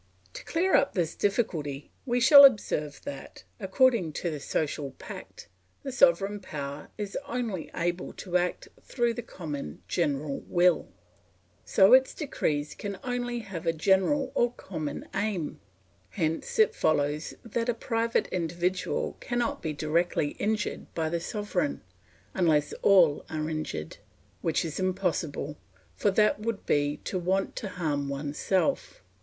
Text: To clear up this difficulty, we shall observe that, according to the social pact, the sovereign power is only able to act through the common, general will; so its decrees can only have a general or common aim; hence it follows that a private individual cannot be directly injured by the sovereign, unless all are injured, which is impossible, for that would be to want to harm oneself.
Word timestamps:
To 0.33 0.43
clear 0.43 0.73
up 0.75 0.93
this 0.95 1.13
difficulty, 1.13 1.91
we 2.07 2.19
shall 2.19 2.43
observe 2.43 3.03
that, 3.03 3.43
according 3.59 4.13
to 4.13 4.31
the 4.31 4.39
social 4.39 4.93
pact, 4.97 5.47
the 5.83 5.91
sovereign 5.91 6.39
power 6.39 6.89
is 6.97 7.15
only 7.27 7.69
able 7.75 8.11
to 8.13 8.35
act 8.35 8.67
through 8.81 9.13
the 9.13 9.21
common, 9.21 9.83
general 9.87 10.39
will; 10.47 10.91
so 11.63 11.93
its 11.93 12.15
decrees 12.15 12.73
can 12.73 12.97
only 13.03 13.41
have 13.41 13.67
a 13.67 13.73
general 13.73 14.31
or 14.33 14.51
common 14.53 15.07
aim; 15.13 15.59
hence 16.09 16.57
it 16.57 16.73
follows 16.73 17.35
that 17.45 17.69
a 17.69 17.75
private 17.75 18.25
individual 18.29 19.17
cannot 19.19 19.61
be 19.61 19.71
directly 19.71 20.29
injured 20.39 20.91
by 20.95 21.09
the 21.09 21.19
sovereign, 21.19 21.83
unless 22.33 22.73
all 22.81 23.23
are 23.29 23.47
injured, 23.51 23.97
which 24.41 24.65
is 24.65 24.79
impossible, 24.79 25.59
for 25.95 26.09
that 26.09 26.39
would 26.39 26.65
be 26.65 26.97
to 27.03 27.19
want 27.19 27.55
to 27.55 27.69
harm 27.69 28.09
oneself. 28.09 29.03